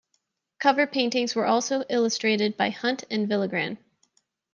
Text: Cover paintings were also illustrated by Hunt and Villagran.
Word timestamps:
Cover 0.57 0.87
paintings 0.87 1.35
were 1.35 1.45
also 1.45 1.83
illustrated 1.87 2.57
by 2.57 2.71
Hunt 2.71 3.03
and 3.11 3.29
Villagran. 3.29 3.77